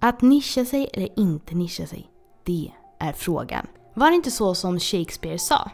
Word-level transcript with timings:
Att 0.00 0.22
nischa 0.22 0.64
sig 0.64 0.88
eller 0.92 1.18
inte 1.18 1.54
nischa 1.54 1.86
sig, 1.86 2.10
det 2.44 2.70
är 2.98 3.12
frågan. 3.12 3.66
Var 3.94 4.10
det 4.10 4.16
inte 4.16 4.30
så 4.30 4.54
som 4.54 4.78
Shakespeare 4.78 5.38
sa? 5.38 5.70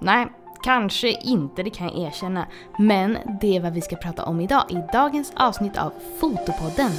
Nej, 0.00 0.26
kanske 0.62 1.10
inte, 1.10 1.62
det 1.62 1.70
kan 1.70 1.86
jag 1.86 1.98
erkänna. 1.98 2.46
Men 2.78 3.18
det 3.40 3.56
är 3.56 3.60
vad 3.60 3.72
vi 3.72 3.80
ska 3.80 3.96
prata 3.96 4.24
om 4.24 4.40
idag 4.40 4.64
i 4.70 4.82
dagens 4.92 5.32
avsnitt 5.36 5.78
av 5.78 5.92
Fotopodden. 6.20 6.90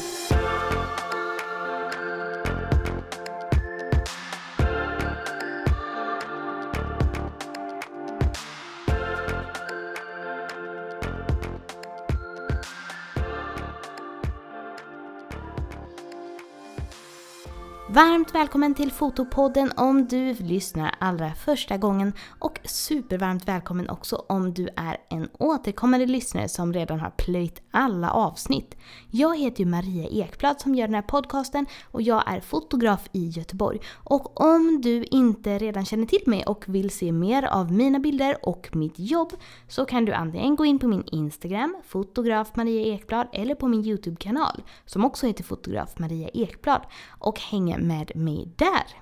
Varmt 17.90 18.36
välkommen 18.36 18.74
till 18.74 18.92
Fotopodden 18.92 19.72
om 19.78 20.08
du 20.08 20.34
lyssnar 20.34 20.96
allra 21.00 21.34
första 21.34 21.78
gången 21.78 22.14
och 22.40 22.60
supervarmt 22.64 23.48
välkommen 23.48 23.90
också 23.90 24.26
om 24.30 24.54
du 24.54 24.70
är 24.76 24.98
en 25.10 25.30
återkommande 25.40 26.06
lyssnare 26.06 26.50
som 26.50 26.74
redan 26.74 27.00
har 27.00 27.10
plöjt 27.10 27.62
alla 27.72 28.12
avsnitt. 28.12 28.76
Jag 29.12 29.38
heter 29.38 29.64
ju 29.64 29.70
Maria 29.70 30.08
Ekblad 30.10 30.62
som 30.62 30.76
gör 30.76 30.88
den 30.88 30.96
här 30.96 31.02
podcasten 31.02 31.66
och 31.92 32.02
jag 32.02 32.24
är 32.32 32.40
fotograf 32.40 33.10
i 33.12 33.28
Göteborg. 33.28 33.80
Och 33.94 34.42
om 34.42 34.82
du 34.82 35.04
inte 35.04 35.58
redan 35.58 35.86
känner 35.86 36.06
till 36.06 36.24
mig 36.26 36.44
och 36.46 36.64
vill 36.68 36.90
se 36.90 37.12
mer 37.12 37.44
av 37.44 37.72
mina 37.72 38.00
bilder 38.00 38.38
och 38.48 38.70
mitt 38.74 39.00
jobb 39.00 39.34
så 39.68 39.86
kan 39.86 40.06
du 40.06 40.14
antingen 40.14 40.56
gå 40.56 40.66
in 40.66 40.80
på 40.80 40.88
min 40.88 41.04
Instagram, 41.12 41.78
fotograf 41.86 42.56
Maria 42.56 42.94
Ekblad, 42.94 43.28
eller 43.34 43.56
på 43.56 43.68
min 43.68 43.86
YouTube-kanal 43.86 44.64
som 44.86 45.06
också 45.06 45.28
heter 45.28 45.44
fotograf 45.44 46.00
Maria 46.00 46.30
Ekblad 46.34 46.82
och 47.20 47.40
hänga 47.40 47.77
med 47.78 48.12
mig 48.16 48.50
där. 48.56 49.02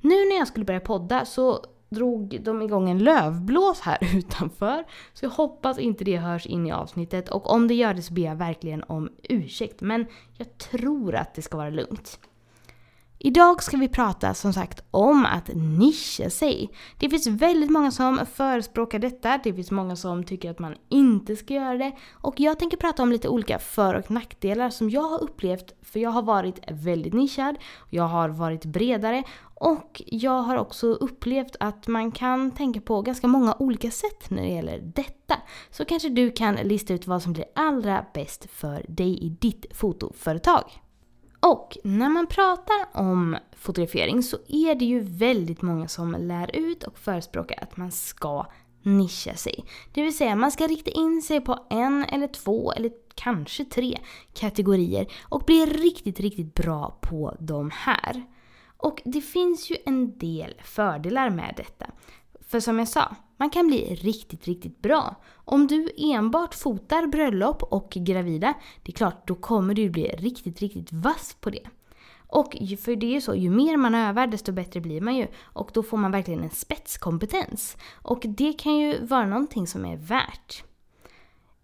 Nu 0.00 0.28
när 0.28 0.38
jag 0.38 0.48
skulle 0.48 0.64
börja 0.64 0.80
podda 0.80 1.24
så 1.24 1.64
drog 1.90 2.42
de 2.42 2.62
igång 2.62 2.90
en 2.90 2.98
lövblås 2.98 3.80
här 3.80 3.98
utanför. 4.16 4.84
Så 5.12 5.24
jag 5.24 5.30
hoppas 5.30 5.78
inte 5.78 6.04
det 6.04 6.16
hörs 6.16 6.46
in 6.46 6.66
i 6.66 6.72
avsnittet 6.72 7.28
och 7.28 7.50
om 7.50 7.68
det 7.68 7.74
gör 7.74 7.94
det 7.94 8.02
så 8.02 8.14
ber 8.14 8.22
jag 8.22 8.36
verkligen 8.36 8.82
om 8.82 9.10
ursäkt. 9.22 9.80
Men 9.80 10.06
jag 10.36 10.58
tror 10.58 11.14
att 11.14 11.34
det 11.34 11.42
ska 11.42 11.56
vara 11.56 11.70
lugnt. 11.70 12.18
Idag 13.22 13.62
ska 13.62 13.76
vi 13.76 13.88
prata 13.88 14.34
som 14.34 14.52
sagt 14.52 14.84
om 14.90 15.26
att 15.26 15.50
nischa 15.54 16.30
sig. 16.30 16.70
Det 16.98 17.10
finns 17.10 17.26
väldigt 17.26 17.70
många 17.70 17.90
som 17.90 18.20
förespråkar 18.34 18.98
detta, 18.98 19.40
det 19.44 19.54
finns 19.54 19.70
många 19.70 19.96
som 19.96 20.24
tycker 20.24 20.50
att 20.50 20.58
man 20.58 20.74
inte 20.88 21.36
ska 21.36 21.54
göra 21.54 21.78
det. 21.78 21.92
Och 22.12 22.40
jag 22.40 22.58
tänker 22.58 22.76
prata 22.76 23.02
om 23.02 23.12
lite 23.12 23.28
olika 23.28 23.58
för 23.58 23.94
och 23.94 24.10
nackdelar 24.10 24.70
som 24.70 24.90
jag 24.90 25.02
har 25.02 25.22
upplevt, 25.22 25.72
för 25.82 26.00
jag 26.00 26.10
har 26.10 26.22
varit 26.22 26.58
väldigt 26.70 27.12
nischad, 27.12 27.56
jag 27.90 28.08
har 28.08 28.28
varit 28.28 28.64
bredare 28.64 29.22
och 29.54 30.02
jag 30.06 30.42
har 30.42 30.56
också 30.56 30.86
upplevt 30.86 31.56
att 31.60 31.86
man 31.86 32.12
kan 32.12 32.50
tänka 32.50 32.80
på 32.80 33.02
ganska 33.02 33.28
många 33.28 33.56
olika 33.58 33.90
sätt 33.90 34.30
när 34.30 34.42
det 34.42 34.48
gäller 34.48 34.78
detta. 34.78 35.36
Så 35.70 35.84
kanske 35.84 36.08
du 36.08 36.30
kan 36.30 36.54
lista 36.54 36.94
ut 36.94 37.06
vad 37.06 37.22
som 37.22 37.32
blir 37.32 37.46
allra 37.54 38.04
bäst 38.14 38.50
för 38.50 38.84
dig 38.88 39.24
i 39.24 39.28
ditt 39.28 39.66
fotoföretag. 39.76 40.64
Och 41.40 41.78
när 41.84 42.08
man 42.08 42.26
pratar 42.26 42.86
om 42.92 43.36
fotografering 43.56 44.22
så 44.22 44.36
är 44.48 44.74
det 44.74 44.84
ju 44.84 45.00
väldigt 45.00 45.62
många 45.62 45.88
som 45.88 46.16
lär 46.18 46.56
ut 46.56 46.82
och 46.82 46.98
förespråkar 46.98 47.62
att 47.62 47.76
man 47.76 47.90
ska 47.90 48.46
nischa 48.82 49.34
sig. 49.34 49.64
Det 49.92 50.02
vill 50.02 50.16
säga 50.16 50.36
man 50.36 50.52
ska 50.52 50.66
rikta 50.66 50.90
in 50.90 51.22
sig 51.22 51.40
på 51.40 51.66
en 51.70 52.04
eller 52.04 52.26
två 52.26 52.72
eller 52.72 52.90
kanske 53.14 53.64
tre 53.64 53.98
kategorier 54.34 55.06
och 55.22 55.42
bli 55.46 55.66
riktigt, 55.66 56.20
riktigt 56.20 56.54
bra 56.54 56.98
på 57.00 57.36
de 57.40 57.70
här. 57.74 58.24
Och 58.76 59.02
det 59.04 59.20
finns 59.20 59.70
ju 59.70 59.76
en 59.86 60.18
del 60.18 60.54
fördelar 60.64 61.30
med 61.30 61.54
detta. 61.56 61.86
För 62.48 62.60
som 62.60 62.78
jag 62.78 62.88
sa, 62.88 63.16
man 63.40 63.50
kan 63.50 63.66
bli 63.66 63.94
riktigt, 63.94 64.46
riktigt 64.46 64.82
bra. 64.82 65.16
Om 65.44 65.66
du 65.66 65.88
enbart 65.96 66.54
fotar 66.54 67.06
bröllop 67.06 67.62
och 67.62 67.90
gravida, 67.90 68.54
det 68.82 68.92
är 68.92 68.96
klart, 68.96 69.26
då 69.26 69.34
kommer 69.34 69.74
du 69.74 69.90
bli 69.90 70.08
riktigt, 70.08 70.60
riktigt 70.60 70.92
vass 70.92 71.36
på 71.40 71.50
det. 71.50 71.66
Och 72.26 72.56
för 72.80 72.96
det 72.96 73.06
är 73.06 73.10
ju 73.10 73.20
så, 73.20 73.34
ju 73.34 73.50
mer 73.50 73.76
man 73.76 73.94
övar 73.94 74.26
desto 74.26 74.52
bättre 74.52 74.80
blir 74.80 75.00
man 75.00 75.16
ju. 75.16 75.26
Och 75.42 75.70
då 75.74 75.82
får 75.82 75.96
man 75.96 76.10
verkligen 76.10 76.42
en 76.42 76.50
spetskompetens. 76.50 77.76
Och 78.02 78.22
det 78.28 78.52
kan 78.52 78.76
ju 78.76 79.04
vara 79.04 79.26
någonting 79.26 79.66
som 79.66 79.84
är 79.84 79.96
värt. 79.96 80.64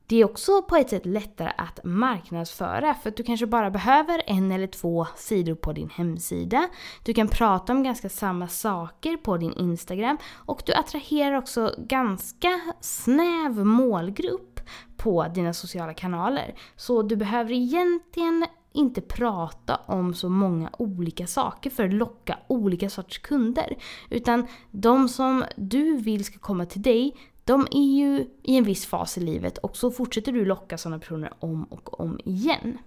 Det 0.09 0.17
är 0.17 0.25
också 0.25 0.63
på 0.63 0.77
ett 0.77 0.91
sätt 0.91 1.07
lättare 1.07 1.53
att 1.57 1.81
marknadsföra 1.85 2.95
för 2.95 3.09
att 3.09 3.17
du 3.17 3.23
kanske 3.23 3.47
bara 3.47 3.71
behöver 3.71 4.23
en 4.27 4.53
eller 4.53 4.67
två 4.67 5.07
sidor 5.17 5.55
på 5.55 5.73
din 5.73 5.91
hemsida. 5.91 6.69
Du 7.05 7.15
kan 7.15 7.29
prata 7.29 7.73
om 7.73 7.83
ganska 7.83 8.09
samma 8.09 8.49
saker 8.49 9.17
på 9.17 9.37
din 9.37 9.53
Instagram 9.53 10.19
och 10.35 10.63
du 10.67 10.73
attraherar 10.73 11.37
också 11.37 11.75
ganska 11.79 12.61
snäv 12.81 13.67
målgrupp 13.67 14.61
på 14.97 15.27
dina 15.35 15.53
sociala 15.53 15.95
kanaler. 15.95 16.55
Så 16.77 17.03
du 17.03 17.17
behöver 17.17 17.53
egentligen 17.53 18.47
inte 18.73 19.01
prata 19.01 19.77
om 19.87 20.15
så 20.15 20.29
många 20.29 20.71
olika 20.79 21.27
saker 21.27 21.71
för 21.71 21.85
att 21.85 21.95
locka 21.95 22.39
olika 22.47 22.91
sorts 22.91 23.19
kunder. 23.19 23.77
Utan 24.11 24.47
de 24.71 25.09
som 25.09 25.45
du 25.57 25.97
vill 25.97 26.25
ska 26.25 26.39
komma 26.39 26.67
till 26.67 26.83
dig, 26.83 27.17
de 27.47 27.67
är 27.71 27.97
ju 27.99 28.27
i 28.43 28.57
en 28.57 28.65
viss 28.65 28.87
fas 28.87 29.19
i 29.19 29.21
livet 29.21 29.59
och 29.59 29.77
så 29.77 29.91
fortsätter 29.91 30.33
du 30.33 30.45
locka 30.45 30.79
sådana 30.79 30.99
personer 30.99 31.33
om 31.39 31.65
och 31.65 32.01
om 32.01 32.21
igen. 32.25 32.79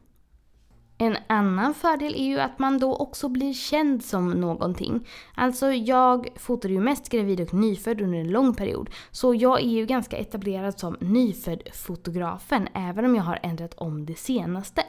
En 0.98 1.18
annan 1.28 1.74
fördel 1.74 2.16
är 2.16 2.24
ju 2.24 2.40
att 2.40 2.60
man 2.60 2.80
då 2.80 2.96
också 2.96 3.30
blir 3.30 3.54
känd 3.54 4.04
som 4.04 4.32
någonting. 4.32 5.08
Alltså 5.36 5.72
jag 5.72 6.28
fotade 6.36 6.74
ju 6.74 6.80
mest 6.80 7.10
gravid 7.10 7.42
och 7.42 7.54
nyfödd 7.54 8.02
under 8.02 8.20
en 8.20 8.32
lång 8.32 8.54
period. 8.54 8.90
Så 9.12 9.36
jag 9.36 9.62
är 9.62 9.70
ju 9.70 9.86
ganska 9.86 10.18
etablerad 10.18 10.80
som 10.80 10.98
nyfödd-fotografen 11.00 12.68
även 12.74 13.06
om 13.06 13.16
jag 13.16 13.24
har 13.24 13.40
ändrat 13.44 13.74
om 13.74 14.06
det 14.06 14.16
senaste. 14.16 14.84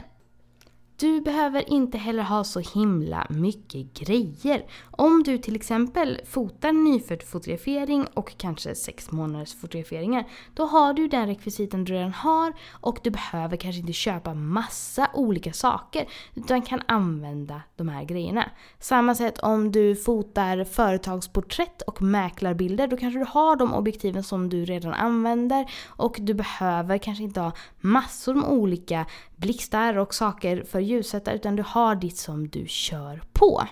Du 1.00 1.20
behöver 1.20 1.72
inte 1.72 1.98
heller 1.98 2.22
ha 2.22 2.44
så 2.44 2.60
himla 2.60 3.26
mycket 3.30 3.94
grejer. 3.94 4.64
Om 4.90 5.22
du 5.22 5.38
till 5.38 5.56
exempel 5.56 6.20
fotar 6.26 6.72
nyfödd 6.72 7.22
fotografering 7.22 8.06
och 8.14 8.34
kanske 8.36 8.74
sex 8.74 9.10
månaders 9.10 9.54
fotograferingar, 9.54 10.28
då 10.54 10.66
har 10.66 10.94
du 10.94 11.08
den 11.08 11.26
rekvisiten 11.26 11.84
du 11.84 11.92
redan 11.92 12.12
har 12.12 12.52
och 12.70 12.98
du 13.02 13.10
behöver 13.10 13.56
kanske 13.56 13.80
inte 13.80 13.92
köpa 13.92 14.34
massa 14.34 15.08
olika 15.14 15.52
saker 15.52 16.08
utan 16.34 16.62
kan 16.62 16.82
använda 16.86 17.62
de 17.76 17.88
här 17.88 18.04
grejerna. 18.04 18.50
Samma 18.78 19.14
sätt 19.14 19.38
om 19.38 19.72
du 19.72 19.96
fotar 19.96 20.64
företagsporträtt 20.64 21.82
och 21.82 22.02
mäklarbilder, 22.02 22.86
då 22.86 22.96
kanske 22.96 23.18
du 23.18 23.26
har 23.28 23.56
de 23.56 23.74
objektiven 23.74 24.22
som 24.22 24.48
du 24.48 24.64
redan 24.64 24.92
använder 24.92 25.70
och 25.86 26.16
du 26.20 26.34
behöver 26.34 26.98
kanske 26.98 27.24
inte 27.24 27.40
ha 27.40 27.52
massor 27.80 28.34
med 28.34 28.48
olika 28.48 29.06
blixtar 29.40 29.98
och 29.98 30.14
saker 30.14 30.64
för 30.64 30.80
ljussättare 30.80 31.34
utan 31.34 31.56
du 31.56 31.62
har 31.66 31.94
ditt 31.94 32.16
som 32.16 32.48
du 32.48 32.64
kör 32.68 33.22
på. 33.32 33.62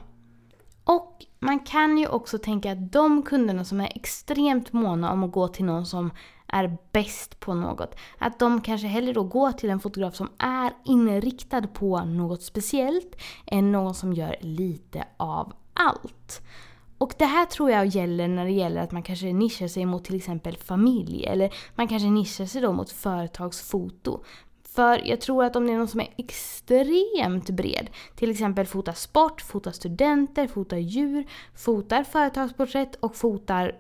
Och 0.84 1.24
man 1.38 1.58
kan 1.58 1.98
ju 1.98 2.06
också 2.06 2.38
tänka 2.38 2.72
att 2.72 2.92
de 2.92 3.22
kunderna 3.22 3.64
som 3.64 3.80
är 3.80 3.92
extremt 3.94 4.72
måna 4.72 5.12
om 5.12 5.24
att 5.24 5.32
gå 5.32 5.48
till 5.48 5.64
någon 5.64 5.86
som 5.86 6.10
är 6.46 6.76
bäst 6.92 7.40
på 7.40 7.54
något, 7.54 7.94
att 8.18 8.38
de 8.38 8.60
kanske 8.60 8.86
hellre 8.86 9.12
då 9.12 9.22
går 9.22 9.52
till 9.52 9.70
en 9.70 9.80
fotograf 9.80 10.14
som 10.14 10.28
är 10.38 10.72
inriktad 10.84 11.62
på 11.66 12.04
något 12.04 12.42
speciellt 12.42 13.16
än 13.46 13.72
någon 13.72 13.94
som 13.94 14.12
gör 14.12 14.36
lite 14.40 15.04
av 15.16 15.52
allt. 15.74 16.42
Och 16.98 17.14
det 17.18 17.24
här 17.24 17.44
tror 17.46 17.70
jag 17.70 17.86
gäller 17.86 18.28
när 18.28 18.44
det 18.44 18.50
gäller 18.50 18.80
att 18.80 18.92
man 18.92 19.02
kanske 19.02 19.32
nischar 19.32 19.68
sig 19.68 19.86
mot 19.86 20.04
till 20.04 20.16
exempel 20.16 20.56
familj 20.56 21.24
eller 21.24 21.54
man 21.74 21.88
kanske 21.88 22.08
nischar 22.08 22.46
sig 22.46 22.62
då 22.62 22.72
mot 22.72 22.90
företagsfoto. 22.90 24.24
För 24.78 25.06
jag 25.06 25.20
tror 25.20 25.44
att 25.44 25.56
om 25.56 25.66
det 25.66 25.72
är 25.72 25.78
någon 25.78 25.88
som 25.88 26.00
är 26.00 26.14
extremt 26.16 27.50
bred, 27.50 27.90
till 28.16 28.30
exempel 28.30 28.66
fotar 28.66 28.92
sport, 28.92 29.40
fotar 29.40 29.70
studenter, 29.70 30.46
fotar 30.46 30.76
djur, 30.76 31.26
fotar 31.54 32.04
företagsporträtt 32.04 32.94
och 32.94 33.16
fotar 33.16 33.76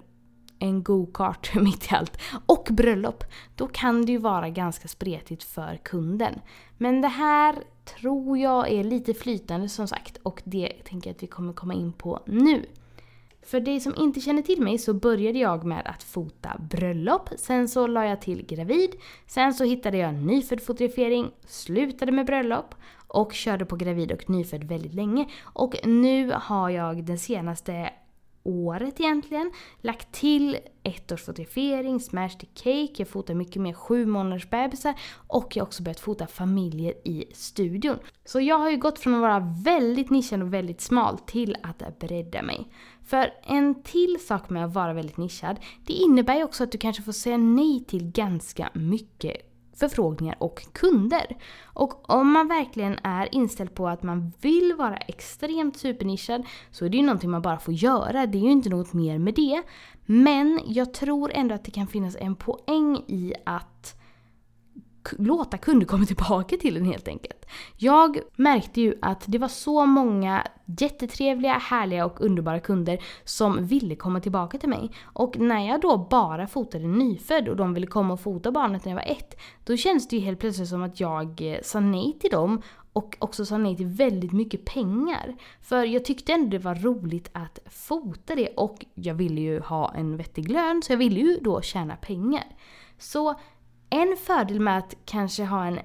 en 0.58 0.82
go-kart 0.82 1.54
mitt 1.62 1.92
i 1.92 1.94
allt 1.94 2.18
och 2.46 2.68
bröllop, 2.70 3.24
då 3.56 3.66
kan 3.66 4.06
det 4.06 4.12
ju 4.12 4.18
vara 4.18 4.48
ganska 4.48 4.88
spretigt 4.88 5.42
för 5.42 5.80
kunden. 5.84 6.40
Men 6.78 7.00
det 7.00 7.08
här 7.08 7.56
tror 7.84 8.38
jag 8.38 8.72
är 8.72 8.84
lite 8.84 9.14
flytande 9.14 9.68
som 9.68 9.88
sagt 9.88 10.18
och 10.22 10.42
det 10.44 10.72
tänker 10.84 11.10
jag 11.10 11.14
att 11.14 11.22
vi 11.22 11.26
kommer 11.26 11.52
komma 11.52 11.74
in 11.74 11.92
på 11.92 12.22
nu. 12.26 12.66
För 13.50 13.60
dig 13.60 13.80
som 13.80 13.94
inte 13.96 14.20
känner 14.20 14.42
till 14.42 14.62
mig 14.62 14.78
så 14.78 14.94
började 14.94 15.38
jag 15.38 15.64
med 15.64 15.86
att 15.86 16.02
fota 16.02 16.60
bröllop, 16.70 17.28
sen 17.36 17.68
så 17.68 17.86
la 17.86 18.04
jag 18.04 18.20
till 18.20 18.46
gravid, 18.46 18.90
sen 19.26 19.54
så 19.54 19.64
hittade 19.64 19.96
jag 19.96 20.14
nyfödd 20.14 20.60
fotografering, 20.60 21.30
slutade 21.46 22.12
med 22.12 22.26
bröllop 22.26 22.74
och 23.06 23.32
körde 23.32 23.64
på 23.64 23.76
gravid 23.76 24.12
och 24.12 24.30
nyfödd 24.30 24.64
väldigt 24.64 24.94
länge. 24.94 25.28
Och 25.42 25.74
nu 25.84 26.32
har 26.34 26.70
jag 26.70 27.04
den 27.04 27.18
senaste 27.18 27.90
året 28.48 29.00
egentligen. 29.00 29.50
Lagt 29.80 30.12
till 30.12 30.58
ett 30.82 31.12
års 31.12 31.24
fotografering, 31.24 32.00
smash 32.00 32.28
the 32.28 32.46
cake, 32.54 32.92
jag 32.96 33.08
fotar 33.08 33.34
mycket 33.34 33.62
mer 33.62 33.72
sju 33.72 34.06
månaders 34.06 34.50
bebisar 34.50 34.94
och 35.26 35.56
jag 35.56 35.62
har 35.62 35.66
också 35.66 35.82
börjat 35.82 36.00
fota 36.00 36.26
familjer 36.26 36.94
i 37.04 37.24
studion. 37.34 37.98
Så 38.24 38.40
jag 38.40 38.58
har 38.58 38.70
ju 38.70 38.76
gått 38.76 38.98
från 38.98 39.14
att 39.14 39.20
vara 39.20 39.54
väldigt 39.64 40.10
nischad 40.10 40.42
och 40.42 40.54
väldigt 40.54 40.80
smal 40.80 41.18
till 41.18 41.56
att 41.62 41.98
bredda 41.98 42.42
mig. 42.42 42.68
För 43.04 43.30
en 43.42 43.82
till 43.82 44.16
sak 44.20 44.50
med 44.50 44.64
att 44.64 44.74
vara 44.74 44.92
väldigt 44.92 45.16
nischad, 45.16 45.56
det 45.86 45.92
innebär 45.92 46.36
ju 46.36 46.44
också 46.44 46.64
att 46.64 46.72
du 46.72 46.78
kanske 46.78 47.02
får 47.02 47.12
säga 47.12 47.36
nej 47.36 47.84
till 47.84 48.10
ganska 48.10 48.70
mycket 48.74 49.47
förfrågningar 49.78 50.36
och 50.38 50.66
kunder. 50.72 51.36
Och 51.64 52.10
om 52.10 52.32
man 52.32 52.48
verkligen 52.48 52.98
är 53.02 53.34
inställd 53.34 53.74
på 53.74 53.88
att 53.88 54.02
man 54.02 54.32
vill 54.40 54.74
vara 54.78 54.96
extremt 54.96 55.76
supernischad 55.76 56.46
så 56.70 56.84
är 56.84 56.88
det 56.88 56.96
ju 56.96 57.02
någonting 57.02 57.30
man 57.30 57.42
bara 57.42 57.58
får 57.58 57.74
göra. 57.74 58.26
Det 58.26 58.38
är 58.38 58.42
ju 58.42 58.50
inte 58.50 58.68
något 58.68 58.92
mer 58.92 59.18
med 59.18 59.34
det. 59.34 59.62
Men 60.06 60.60
jag 60.66 60.94
tror 60.94 61.32
ändå 61.34 61.54
att 61.54 61.64
det 61.64 61.70
kan 61.70 61.86
finnas 61.86 62.16
en 62.20 62.36
poäng 62.36 62.96
i 62.96 63.34
att 63.46 63.97
låta 65.18 65.58
kunder 65.58 65.86
komma 65.86 66.04
tillbaka 66.04 66.56
till 66.56 66.74
den 66.74 66.84
helt 66.84 67.08
enkelt. 67.08 67.46
Jag 67.76 68.18
märkte 68.36 68.80
ju 68.80 68.94
att 69.02 69.24
det 69.26 69.38
var 69.38 69.48
så 69.48 69.86
många 69.86 70.46
jättetrevliga, 70.80 71.52
härliga 71.52 72.06
och 72.06 72.20
underbara 72.20 72.60
kunder 72.60 72.98
som 73.24 73.66
ville 73.66 73.96
komma 73.96 74.20
tillbaka 74.20 74.58
till 74.58 74.68
mig. 74.68 74.90
Och 75.04 75.38
när 75.38 75.68
jag 75.68 75.80
då 75.80 76.06
bara 76.10 76.46
fotade 76.46 76.86
nyfödd 76.86 77.48
och 77.48 77.56
de 77.56 77.74
ville 77.74 77.86
komma 77.86 78.14
och 78.14 78.20
fota 78.20 78.52
barnet 78.52 78.84
när 78.84 78.92
jag 78.92 78.96
var 78.96 79.12
ett, 79.12 79.40
då 79.64 79.76
känns 79.76 80.08
det 80.08 80.16
ju 80.16 80.22
helt 80.22 80.40
plötsligt 80.40 80.68
som 80.68 80.82
att 80.82 81.00
jag 81.00 81.52
eh, 81.52 81.58
sa 81.62 81.80
nej 81.80 82.18
till 82.20 82.30
dem 82.30 82.62
och 82.92 83.16
också 83.18 83.44
sa 83.44 83.58
nej 83.58 83.76
till 83.76 83.86
väldigt 83.86 84.32
mycket 84.32 84.64
pengar. 84.64 85.36
För 85.62 85.84
jag 85.84 86.04
tyckte 86.04 86.32
ändå 86.32 86.50
det 86.50 86.58
var 86.58 86.74
roligt 86.74 87.30
att 87.32 87.58
fota 87.66 88.34
det 88.34 88.48
och 88.48 88.86
jag 88.94 89.14
ville 89.14 89.40
ju 89.40 89.60
ha 89.60 89.94
en 89.94 90.16
vettig 90.16 90.50
lön 90.50 90.82
så 90.82 90.92
jag 90.92 90.98
ville 90.98 91.20
ju 91.20 91.38
då 91.40 91.62
tjäna 91.62 91.96
pengar. 91.96 92.44
Så 92.98 93.34
en 93.90 94.16
fördel 94.16 94.60
med 94.60 94.78
att 94.78 94.94
kanske 95.04 95.44
ha 95.44 95.66
en 95.66 95.80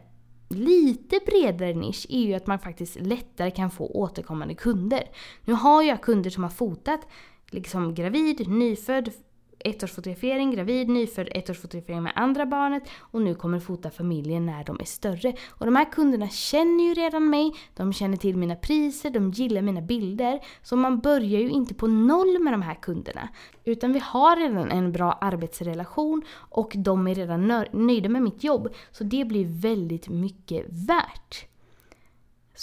lite 0.50 1.20
bredare 1.26 1.74
nisch 1.74 2.06
är 2.10 2.20
ju 2.20 2.34
att 2.34 2.48
man 2.48 2.60
faktiskt 2.60 3.02
lättare 3.02 3.52
kan 3.52 3.72
få 3.72 3.88
återkommande 3.88 4.56
kunder. 4.56 5.04
Nu 5.46 5.54
har 5.54 5.84
jag 5.84 6.02
kunder 6.02 6.30
som 6.30 6.44
har 6.44 6.52
fotat 6.52 7.08
liksom 7.50 7.94
gravid, 7.94 8.50
nyfödd, 8.50 9.12
ettårsfotografering, 9.64 10.52
gravid, 10.52 10.90
nyfödd, 10.90 11.28
ettårsfotografering 11.32 12.04
med 12.04 12.14
andra 12.16 12.46
barnet 12.46 12.84
och 13.00 13.22
nu 13.22 13.36
kommer 13.36 13.60
fota 13.60 13.90
familjen 13.90 14.46
när 14.46 14.64
de 14.64 14.80
är 14.80 14.86
större. 14.86 15.34
Och 15.50 15.66
de 15.66 15.76
här 15.76 15.92
kunderna 15.92 16.30
känner 16.30 16.84
ju 16.84 16.94
redan 16.94 17.30
mig, 17.30 17.52
de 17.76 17.94
känner 17.94 18.18
till 18.18 18.38
mina 18.38 18.56
priser, 18.56 19.10
de 19.10 19.32
gillar 19.32 19.62
mina 19.62 19.82
bilder. 19.82 20.40
Så 20.62 20.76
man 20.76 21.00
börjar 21.00 21.40
ju 21.40 21.50
inte 21.50 21.74
på 21.74 21.88
noll 21.88 22.40
med 22.40 22.54
de 22.54 22.62
här 22.62 22.76
kunderna. 22.76 23.30
Utan 23.64 23.94
vi 23.94 24.00
har 24.00 24.36
redan 24.36 24.72
en 24.72 24.92
bra 24.92 25.12
arbetsrelation 25.12 26.22
och 26.50 26.74
de 26.76 27.08
är 27.08 27.16
redan 27.16 27.66
nöjda 27.72 28.10
med 28.10 28.22
mitt 28.22 28.44
jobb. 28.44 28.74
Så 28.92 29.04
det 29.04 29.26
blir 29.26 29.46
väldigt 29.62 30.10
mycket 30.10 30.66
värt. 30.70 31.53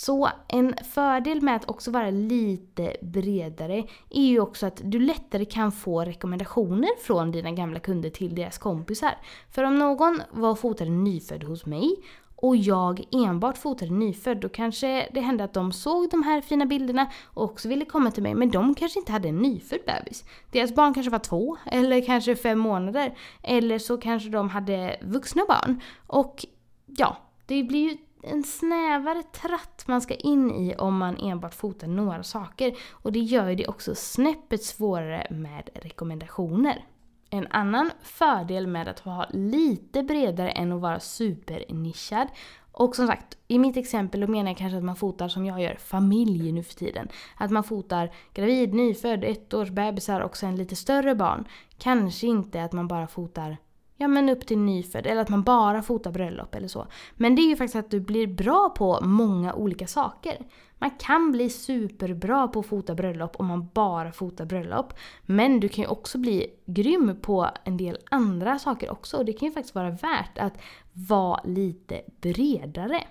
Så 0.01 0.29
en 0.49 0.75
fördel 0.93 1.43
med 1.43 1.57
att 1.57 1.71
också 1.71 1.91
vara 1.91 2.11
lite 2.11 2.97
bredare 3.03 3.85
är 4.11 4.23
ju 4.23 4.41
också 4.41 4.67
att 4.67 4.81
du 4.85 4.99
lättare 4.99 5.45
kan 5.45 5.73
få 5.73 6.01
rekommendationer 6.01 6.89
från 7.03 7.31
dina 7.31 7.51
gamla 7.51 7.81
kunder 7.81 8.11
till 8.11 8.35
deras 8.35 8.59
kompisar. 8.59 9.19
För 9.51 9.65
om 9.65 9.79
någon 9.79 10.23
var 10.31 10.55
fotade 10.55 10.91
nyfödd 10.91 11.45
hos 11.45 11.67
mig 11.67 11.97
och 12.37 12.57
jag 12.57 13.05
enbart 13.13 13.59
fotade 13.59 13.91
nyfödd, 13.91 14.41
då 14.41 14.49
kanske 14.49 15.09
det 15.15 15.21
hände 15.21 15.45
att 15.45 15.55
de 15.55 15.73
såg 15.73 16.11
de 16.11 16.23
här 16.23 16.41
fina 16.41 16.67
bilderna 16.67 17.11
och 17.25 17.45
också 17.45 17.69
ville 17.69 17.85
komma 17.85 18.11
till 18.11 18.23
mig, 18.23 18.35
men 18.35 18.51
de 18.51 18.75
kanske 18.75 18.99
inte 18.99 19.13
hade 19.13 19.29
en 19.29 19.39
nyfödd 19.39 19.81
bebis. 19.87 20.25
Deras 20.51 20.75
barn 20.75 20.95
kanske 20.95 21.11
var 21.11 21.19
två, 21.19 21.57
eller 21.67 22.07
kanske 22.07 22.37
fem 22.37 22.59
månader, 22.59 23.19
eller 23.43 23.79
så 23.79 23.97
kanske 23.97 24.29
de 24.29 24.49
hade 24.49 24.97
vuxna 25.03 25.43
barn. 25.49 25.81
Och 26.07 26.47
ja, 26.87 27.17
det 27.47 27.63
blir 27.63 27.91
ju 27.91 27.97
en 28.23 28.43
snävare 28.43 29.23
tratt 29.23 29.85
man 29.87 30.01
ska 30.01 30.15
in 30.15 30.51
i 30.51 30.75
om 30.75 30.97
man 30.97 31.17
enbart 31.17 31.55
fotar 31.55 31.87
några 31.87 32.23
saker. 32.23 32.75
Och 32.91 33.13
det 33.13 33.19
gör 33.19 33.49
ju 33.49 33.55
det 33.55 33.69
också 33.69 33.95
snäppet 33.95 34.63
svårare 34.63 35.27
med 35.31 35.71
rekommendationer. 35.75 36.85
En 37.31 37.47
annan 37.51 37.91
fördel 38.03 38.67
med 38.67 38.89
att 38.89 39.07
vara 39.07 39.27
lite 39.31 40.03
bredare 40.03 40.51
än 40.51 40.73
att 40.73 40.81
vara 40.81 41.01
supernischad 41.01 42.29
och 42.73 42.97
som 42.97 43.07
sagt, 43.07 43.39
i 43.49 43.59
mitt 43.59 43.77
exempel 43.77 44.21
då 44.21 44.27
menar 44.27 44.51
jag 44.51 44.59
kanske 44.59 44.79
att 44.79 44.85
man 44.85 44.97
fotar 44.97 45.29
som 45.29 45.47
jag 45.47 45.63
gör, 45.63 45.75
familj 45.75 46.53
nu 46.53 46.63
för 46.63 46.75
tiden. 46.75 47.09
Att 47.37 47.51
man 47.51 47.65
fotar 47.65 48.11
gravid, 48.35 48.75
nyfödd, 48.75 49.25
ettårs 49.25 49.71
bebisar 49.71 50.21
och 50.21 50.37
sen 50.37 50.57
lite 50.57 50.77
större 50.77 51.15
barn. 51.15 51.45
Kanske 51.79 52.27
inte 52.27 52.63
att 52.63 52.73
man 52.73 52.89
bara 52.89 53.07
fotar 53.07 53.57
ja 54.01 54.09
men 54.09 54.29
upp 54.29 54.47
till 54.47 54.59
nyfödd 54.59 55.07
eller 55.07 55.23
att 55.23 55.29
man 55.29 55.43
bara 55.43 55.83
fotar 55.83 56.13
bröllop 56.13 56.55
eller 56.55 56.69
så. 56.69 56.87
Men 57.15 57.35
det 57.35 57.43
är 57.43 57.49
ju 57.49 57.57
faktiskt 57.57 57.77
att 57.77 57.91
du 57.91 58.01
blir 58.01 58.27
bra 58.27 58.71
på 58.77 58.99
många 59.03 59.55
olika 59.55 59.87
saker. 59.87 60.47
Man 60.79 60.91
kan 60.91 61.33
bli 61.33 61.51
superbra 61.51 62.49
på 62.49 62.61
att 62.61 62.67
fota 62.67 62.95
bröllop 62.95 63.37
om 63.37 63.47
man 63.47 63.69
bara 63.75 64.13
fotar 64.13 64.45
bröllop. 64.45 64.95
Men 65.27 65.61
du 65.61 65.69
kan 65.69 65.85
ju 65.85 65.89
också 65.89 66.19
bli 66.19 66.47
grym 66.67 67.17
på 67.23 67.49
en 67.65 67.77
del 67.77 67.99
andra 68.11 68.59
saker 68.59 68.91
också 68.91 69.17
och 69.17 69.25
det 69.25 69.33
kan 69.33 69.49
ju 69.49 69.55
faktiskt 69.55 69.75
vara 69.75 69.91
värt 69.91 70.39
att 70.39 70.55
vara 70.93 71.41
lite 71.45 72.01
bredare. 72.21 73.05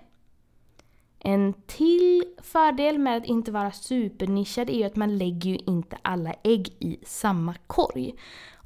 En 1.20 1.54
till 1.68 2.24
fördel 2.42 3.00
med 3.00 3.18
att 3.18 3.26
inte 3.26 3.52
vara 3.52 3.72
supernischad 3.72 4.70
är 4.70 4.74
ju 4.74 4.84
att 4.84 4.96
man 4.96 5.18
lägger 5.18 5.50
ju 5.50 5.58
inte 5.58 5.98
alla 6.02 6.34
ägg 6.44 6.68
i 6.80 7.00
samma 7.04 7.56
korg. 7.68 8.16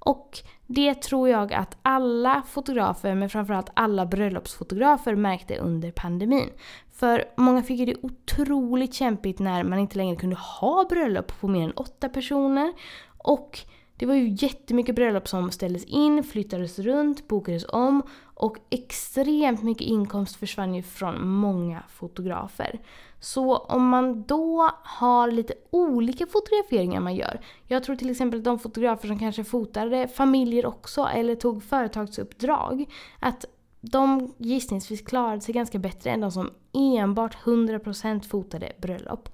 Och 0.05 0.39
det 0.67 1.01
tror 1.01 1.29
jag 1.29 1.53
att 1.53 1.77
alla 1.81 2.43
fotografer, 2.49 3.15
men 3.15 3.29
framförallt 3.29 3.69
alla 3.73 4.05
bröllopsfotografer 4.05 5.15
märkte 5.15 5.57
under 5.57 5.91
pandemin. 5.91 6.49
För 6.91 7.25
många 7.37 7.63
fick 7.63 7.79
ju 7.79 7.85
det 7.85 7.95
otroligt 8.01 8.93
kämpigt 8.93 9.39
när 9.39 9.63
man 9.63 9.79
inte 9.79 9.97
längre 9.97 10.15
kunde 10.15 10.35
ha 10.35 10.85
bröllop 10.89 11.39
på 11.41 11.47
mer 11.47 11.63
än 11.63 11.71
åtta 11.71 12.09
personer. 12.09 12.73
Och 13.17 13.59
det 13.97 14.05
var 14.05 14.15
ju 14.15 14.27
jättemycket 14.29 14.95
bröllop 14.95 15.27
som 15.27 15.51
ställdes 15.51 15.83
in, 15.83 16.23
flyttades 16.23 16.79
runt, 16.79 17.27
bokades 17.27 17.65
om 17.69 18.03
och 18.35 18.57
extremt 18.69 19.63
mycket 19.63 19.87
inkomst 19.87 20.35
försvann 20.35 20.75
ju 20.75 20.81
från 20.81 21.27
många 21.27 21.83
fotografer. 21.89 22.79
Så 23.19 23.57
om 23.57 23.87
man 23.87 24.23
då 24.23 24.69
har 24.83 25.31
lite 25.31 25.53
olika 25.69 26.25
fotograferingar 26.25 26.99
man 26.99 27.15
gör. 27.15 27.39
Jag 27.67 27.83
tror 27.83 27.95
till 27.95 28.09
exempel 28.09 28.39
att 28.39 28.45
de 28.45 28.59
fotografer 28.59 29.07
som 29.07 29.19
kanske 29.19 29.43
fotade 29.43 30.07
familjer 30.07 30.65
också 30.65 31.09
eller 31.13 31.35
tog 31.35 31.63
företagsuppdrag. 31.63 32.85
Att 33.19 33.45
de 33.81 34.33
gissningsvis 34.37 35.01
klarade 35.01 35.41
sig 35.41 35.53
ganska 35.53 35.79
bättre 35.79 36.09
än 36.09 36.21
de 36.21 36.31
som 36.31 36.51
enbart 36.73 37.37
100% 37.43 38.21
fotade 38.21 38.71
bröllop. 38.77 39.29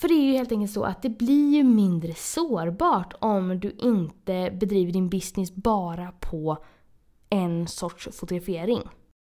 För 0.00 0.08
det 0.08 0.14
är 0.14 0.24
ju 0.24 0.32
helt 0.32 0.52
enkelt 0.52 0.72
så 0.72 0.84
att 0.84 1.02
det 1.02 1.08
blir 1.08 1.56
ju 1.56 1.64
mindre 1.64 2.14
sårbart 2.14 3.14
om 3.18 3.60
du 3.60 3.76
inte 3.78 4.50
bedriver 4.60 4.92
din 4.92 5.08
business 5.08 5.54
bara 5.54 6.12
på 6.20 6.58
en 7.30 7.68
sorts 7.68 8.08
fotografering. 8.12 8.80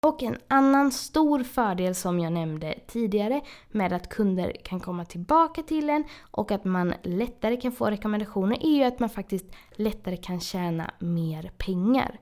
Och 0.06 0.22
en 0.22 0.36
annan 0.48 0.92
stor 0.92 1.42
fördel 1.42 1.94
som 1.94 2.20
jag 2.20 2.32
nämnde 2.32 2.78
tidigare 2.86 3.40
med 3.70 3.92
att 3.92 4.08
kunder 4.08 4.56
kan 4.64 4.80
komma 4.80 5.04
tillbaka 5.04 5.62
till 5.62 5.90
en 5.90 6.04
och 6.30 6.50
att 6.50 6.64
man 6.64 6.94
lättare 7.02 7.56
kan 7.56 7.72
få 7.72 7.86
rekommendationer 7.86 8.66
är 8.66 8.76
ju 8.76 8.84
att 8.84 9.00
man 9.00 9.10
faktiskt 9.10 9.46
lättare 9.72 10.16
kan 10.16 10.40
tjäna 10.40 10.90
mer 10.98 11.52
pengar. 11.58 12.20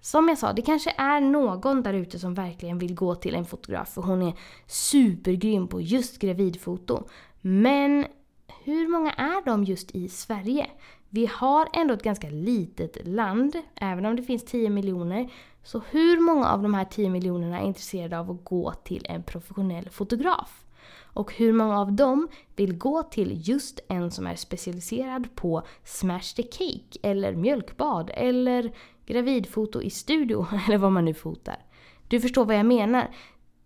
Som 0.00 0.28
jag 0.28 0.38
sa, 0.38 0.52
det 0.52 0.62
kanske 0.62 0.94
är 0.98 1.20
någon 1.20 1.82
där 1.82 1.94
ute 1.94 2.18
som 2.18 2.34
verkligen 2.34 2.78
vill 2.78 2.94
gå 2.94 3.14
till 3.14 3.34
en 3.34 3.44
fotograf 3.44 3.88
för 3.88 4.02
hon 4.02 4.22
är 4.22 4.34
supergrym 4.66 5.68
på 5.68 5.80
just 5.80 6.18
gravidfoto. 6.18 7.08
Men 7.40 8.06
hur 8.64 8.88
många 8.88 9.12
är 9.12 9.44
de 9.44 9.64
just 9.64 9.94
i 9.94 10.08
Sverige? 10.08 10.70
Vi 11.08 11.26
har 11.26 11.68
ändå 11.72 11.94
ett 11.94 12.02
ganska 12.02 12.30
litet 12.30 13.06
land, 13.06 13.56
även 13.74 14.06
om 14.06 14.16
det 14.16 14.22
finns 14.22 14.44
10 14.44 14.70
miljoner. 14.70 15.32
Så 15.62 15.82
hur 15.90 16.20
många 16.20 16.48
av 16.48 16.62
de 16.62 16.74
här 16.74 16.84
10 16.84 17.10
miljonerna 17.10 17.60
är 17.60 17.66
intresserade 17.66 18.18
av 18.18 18.30
att 18.30 18.44
gå 18.44 18.72
till 18.72 19.06
en 19.08 19.22
professionell 19.22 19.90
fotograf? 19.90 20.64
Och 21.12 21.34
hur 21.34 21.52
många 21.52 21.80
av 21.80 21.92
dem 21.92 22.28
vill 22.56 22.78
gå 22.78 23.02
till 23.02 23.48
just 23.48 23.80
en 23.88 24.10
som 24.10 24.26
är 24.26 24.34
specialiserad 24.34 25.34
på 25.34 25.62
smash 25.84 26.34
the 26.36 26.42
cake, 26.42 26.98
eller 27.02 27.34
mjölkbad, 27.34 28.10
eller 28.14 28.72
gravidfoto 29.06 29.82
i 29.82 29.90
studio, 29.90 30.46
eller 30.66 30.78
vad 30.78 30.92
man 30.92 31.04
nu 31.04 31.14
fotar. 31.14 31.56
Du 32.08 32.20
förstår 32.20 32.44
vad 32.44 32.56
jag 32.56 32.66
menar. 32.66 33.10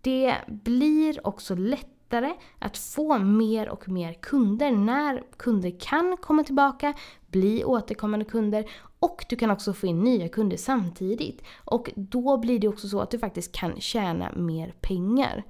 Det 0.01 0.35
blir 0.47 1.27
också 1.27 1.55
lätt 1.55 1.94
lättare 2.21 2.33
att 2.59 2.77
få 2.77 3.17
mer 3.17 3.69
och 3.69 3.89
mer 3.89 4.13
kunder 4.13 4.71
när 4.71 5.23
kunder 5.37 5.79
kan 5.79 6.17
komma 6.17 6.43
tillbaka, 6.43 6.93
bli 7.27 7.63
återkommande 7.63 8.25
kunder 8.25 8.65
och 8.99 9.25
du 9.29 9.35
kan 9.35 9.51
också 9.51 9.73
få 9.73 9.87
in 9.87 10.03
nya 10.03 10.29
kunder 10.29 10.57
samtidigt. 10.57 11.43
Och 11.65 11.89
då 11.95 12.37
blir 12.37 12.59
det 12.59 12.67
också 12.67 12.87
så 12.87 13.01
att 13.01 13.11
du 13.11 13.19
faktiskt 13.19 13.51
kan 13.51 13.81
tjäna 13.81 14.31
mer 14.35 14.73
pengar. 14.81 15.43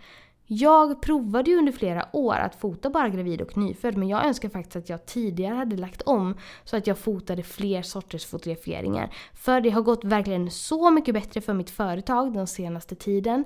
Jag 0.47 1.01
provade 1.01 1.51
ju 1.51 1.57
under 1.57 1.71
flera 1.71 2.05
år 2.13 2.35
att 2.35 2.55
fota 2.55 2.89
bara 2.89 3.09
gravid 3.09 3.41
och 3.41 3.57
nyfödd 3.57 3.97
men 3.97 4.07
jag 4.07 4.25
önskar 4.25 4.49
faktiskt 4.49 4.75
att 4.75 4.89
jag 4.89 5.05
tidigare 5.05 5.55
hade 5.55 5.77
lagt 5.77 6.01
om 6.01 6.35
så 6.63 6.77
att 6.77 6.87
jag 6.87 6.97
fotade 6.97 7.43
fler 7.43 7.81
sorters 7.81 8.25
fotograferingar. 8.25 9.09
För 9.33 9.61
det 9.61 9.69
har 9.69 9.81
gått 9.81 10.03
verkligen 10.03 10.51
så 10.51 10.91
mycket 10.91 11.13
bättre 11.13 11.41
för 11.41 11.53
mitt 11.53 11.69
företag 11.69 12.33
den 12.33 12.47
senaste 12.47 12.95
tiden 12.95 13.45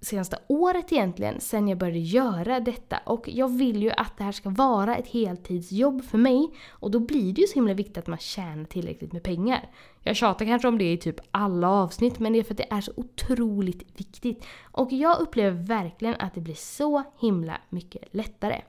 senaste 0.00 0.38
året 0.48 0.92
egentligen 0.92 1.40
sen 1.40 1.68
jag 1.68 1.78
började 1.78 1.98
göra 1.98 2.60
detta 2.60 2.98
och 3.06 3.28
jag 3.28 3.48
vill 3.48 3.82
ju 3.82 3.90
att 3.90 4.18
det 4.18 4.24
här 4.24 4.32
ska 4.32 4.50
vara 4.50 4.96
ett 4.96 5.08
heltidsjobb 5.08 6.04
för 6.04 6.18
mig 6.18 6.50
och 6.70 6.90
då 6.90 7.00
blir 7.00 7.32
det 7.32 7.40
ju 7.40 7.46
så 7.46 7.54
himla 7.54 7.74
viktigt 7.74 7.98
att 7.98 8.06
man 8.06 8.18
tjänar 8.18 8.64
tillräckligt 8.64 9.12
med 9.12 9.22
pengar. 9.22 9.70
Jag 10.02 10.16
tjatar 10.16 10.44
kanske 10.44 10.68
om 10.68 10.78
det 10.78 10.92
i 10.92 10.98
typ 10.98 11.20
alla 11.30 11.70
avsnitt 11.70 12.18
men 12.18 12.32
det 12.32 12.38
är 12.38 12.42
för 12.42 12.54
att 12.54 12.58
det 12.58 12.70
är 12.70 12.80
så 12.80 12.92
otroligt 12.96 14.00
viktigt 14.00 14.44
och 14.72 14.92
jag 14.92 15.20
upplever 15.20 15.62
verkligen 15.62 16.14
att 16.18 16.34
det 16.34 16.40
blir 16.40 16.54
så 16.54 17.02
himla 17.20 17.60
mycket 17.68 18.14
lättare. 18.14 18.62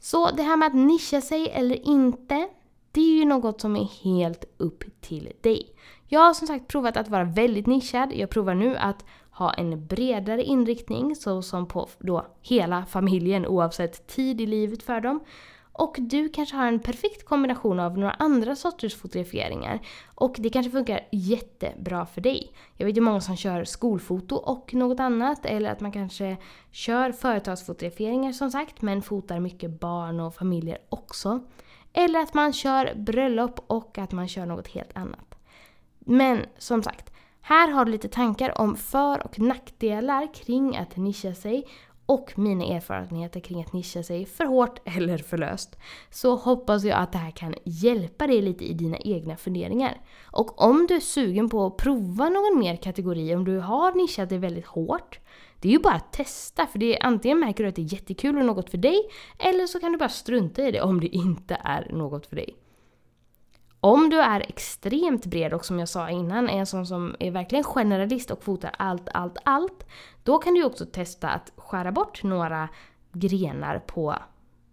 Så 0.00 0.30
det 0.30 0.42
här 0.42 0.56
med 0.56 0.66
att 0.66 0.74
nischa 0.74 1.20
sig 1.20 1.48
eller 1.48 1.88
inte, 1.88 2.48
det 2.92 3.00
är 3.00 3.18
ju 3.18 3.24
något 3.24 3.60
som 3.60 3.76
är 3.76 4.04
helt 4.04 4.44
upp 4.56 4.84
till 5.00 5.32
dig. 5.40 5.74
Jag 6.08 6.20
har 6.20 6.34
som 6.34 6.46
sagt 6.46 6.68
provat 6.68 6.96
att 6.96 7.08
vara 7.08 7.24
väldigt 7.24 7.66
nischad. 7.66 8.12
Jag 8.12 8.30
provar 8.30 8.54
nu 8.54 8.76
att 8.76 9.04
ha 9.30 9.52
en 9.52 9.86
bredare 9.86 10.42
inriktning 10.42 11.16
såsom 11.16 11.66
på 11.66 11.88
då 11.98 12.26
hela 12.42 12.84
familjen 12.86 13.46
oavsett 13.46 14.06
tid 14.06 14.40
i 14.40 14.46
livet 14.46 14.82
för 14.82 15.00
dem. 15.00 15.20
Och 15.72 15.96
du 15.98 16.28
kanske 16.28 16.56
har 16.56 16.66
en 16.66 16.80
perfekt 16.80 17.24
kombination 17.24 17.80
av 17.80 17.98
några 17.98 18.12
andra 18.12 18.56
sorters 18.56 18.94
fotograferingar. 18.94 19.80
Och 20.14 20.36
det 20.38 20.50
kanske 20.50 20.72
funkar 20.72 21.00
jättebra 21.12 22.06
för 22.06 22.20
dig. 22.20 22.52
Jag 22.76 22.86
vet 22.86 22.96
ju 22.96 23.00
många 23.00 23.20
som 23.20 23.36
kör 23.36 23.64
skolfoto 23.64 24.36
och 24.36 24.74
något 24.74 25.00
annat. 25.00 25.46
Eller 25.46 25.70
att 25.70 25.80
man 25.80 25.92
kanske 25.92 26.36
kör 26.70 27.12
företagsfotograferingar 27.12 28.32
som 28.32 28.50
sagt 28.50 28.82
men 28.82 29.02
fotar 29.02 29.40
mycket 29.40 29.80
barn 29.80 30.20
och 30.20 30.34
familjer 30.34 30.78
också. 30.88 31.40
Eller 31.92 32.20
att 32.20 32.34
man 32.34 32.52
kör 32.52 32.94
bröllop 32.94 33.64
och 33.66 33.98
att 33.98 34.12
man 34.12 34.28
kör 34.28 34.46
något 34.46 34.68
helt 34.68 34.96
annat. 34.96 35.34
Men 35.98 36.46
som 36.58 36.82
sagt, 36.82 37.12
här 37.40 37.68
har 37.68 37.84
du 37.84 37.92
lite 37.92 38.08
tankar 38.08 38.60
om 38.60 38.76
för 38.76 39.24
och 39.24 39.38
nackdelar 39.38 40.34
kring 40.34 40.76
att 40.76 40.96
nischa 40.96 41.34
sig 41.34 41.66
och 42.06 42.38
mina 42.38 42.64
erfarenheter 42.64 43.40
kring 43.40 43.60
att 43.62 43.72
nischa 43.72 44.02
sig 44.02 44.26
för 44.26 44.44
hårt 44.44 44.78
eller 44.96 45.18
för 45.18 45.38
löst. 45.38 45.76
Så 46.10 46.36
hoppas 46.36 46.84
jag 46.84 46.98
att 46.98 47.12
det 47.12 47.18
här 47.18 47.30
kan 47.30 47.54
hjälpa 47.64 48.26
dig 48.26 48.42
lite 48.42 48.64
i 48.64 48.74
dina 48.74 48.96
egna 48.98 49.36
funderingar. 49.36 50.00
Och 50.22 50.62
om 50.62 50.86
du 50.86 50.94
är 50.94 51.00
sugen 51.00 51.48
på 51.48 51.66
att 51.66 51.76
prova 51.76 52.28
någon 52.28 52.58
mer 52.58 52.76
kategori, 52.76 53.34
om 53.34 53.44
du 53.44 53.58
har 53.58 53.92
nischat 53.92 54.28
dig 54.28 54.38
väldigt 54.38 54.66
hårt, 54.66 55.18
det 55.60 55.68
är 55.68 55.72
ju 55.72 55.78
bara 55.78 55.94
att 55.94 56.12
testa 56.12 56.66
för 56.66 56.78
det 56.78 56.96
är, 56.96 57.06
antingen 57.06 57.40
märker 57.40 57.64
du 57.64 57.68
att 57.68 57.76
det 57.76 57.82
är 57.82 57.92
jättekul 57.94 58.38
och 58.38 58.44
något 58.44 58.70
för 58.70 58.78
dig, 58.78 58.98
eller 59.38 59.66
så 59.66 59.80
kan 59.80 59.92
du 59.92 59.98
bara 59.98 60.08
strunta 60.08 60.62
i 60.62 60.70
det 60.70 60.80
om 60.80 61.00
det 61.00 61.06
inte 61.06 61.60
är 61.64 61.92
något 61.92 62.26
för 62.26 62.36
dig. 62.36 62.56
Om 63.80 64.10
du 64.10 64.20
är 64.20 64.40
extremt 64.40 65.26
bred 65.26 65.54
och 65.54 65.64
som 65.64 65.78
jag 65.78 65.88
sa 65.88 66.10
innan 66.10 66.48
är 66.48 66.58
en 66.58 66.66
sån 66.66 66.86
som 66.86 67.16
är 67.18 67.30
verkligen 67.30 67.64
generalist 67.64 68.30
och 68.30 68.42
fotar 68.42 68.70
allt, 68.78 69.08
allt, 69.14 69.38
allt. 69.44 69.86
Då 70.22 70.38
kan 70.38 70.54
du 70.54 70.64
också 70.64 70.86
testa 70.86 71.28
att 71.28 71.52
skära 71.56 71.92
bort 71.92 72.22
några 72.22 72.68
grenar 73.12 73.78
på 73.78 74.16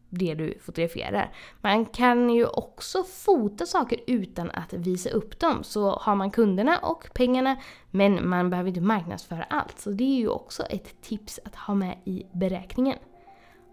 det 0.09 0.33
du 0.33 0.59
fotograferar. 0.61 1.31
Man 1.61 1.85
kan 1.85 2.29
ju 2.29 2.45
också 2.45 3.03
fota 3.03 3.65
saker 3.65 3.99
utan 4.07 4.51
att 4.51 4.73
visa 4.73 5.09
upp 5.09 5.39
dem. 5.39 5.63
Så 5.63 5.89
har 5.89 6.15
man 6.15 6.31
kunderna 6.31 6.77
och 6.77 7.09
pengarna 7.13 7.57
men 7.91 8.29
man 8.29 8.49
behöver 8.49 8.69
inte 8.69 8.81
marknadsföra 8.81 9.43
allt. 9.43 9.79
Så 9.79 9.89
det 9.89 10.03
är 10.03 10.17
ju 10.17 10.29
också 10.29 10.63
ett 10.63 11.01
tips 11.01 11.39
att 11.45 11.55
ha 11.55 11.75
med 11.75 11.97
i 12.05 12.25
beräkningen. 12.31 12.97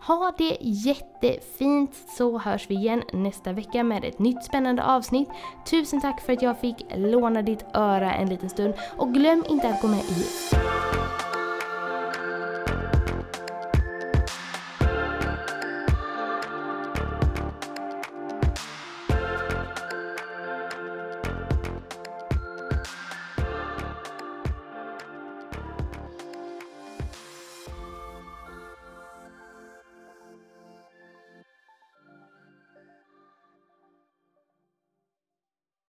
Ha 0.07 0.33
det 0.39 0.59
jättefint 0.61 1.95
så 2.17 2.39
hörs 2.39 2.71
vi 2.71 2.75
igen 2.75 3.03
nästa 3.13 3.53
vecka 3.53 3.85
med 3.85 4.05
ett 4.05 4.19
nytt 4.19 4.45
spännande 4.45 4.85
avsnitt. 4.85 5.29
Tusen 5.71 6.01
tack 6.01 6.21
för 6.21 6.33
att 6.33 6.43
jag 6.43 6.61
fick 6.61 6.77
låna 6.97 7.43
ditt 7.43 7.65
öra 7.75 8.15
en 8.15 8.29
liten 8.29 8.51
stund 8.51 8.75
och 8.97 9.15
glöm 9.15 9.45
inte 9.49 9.69
att 9.69 9.83
gå 9.83 9.89
med 9.89 10.01
i 10.01 10.25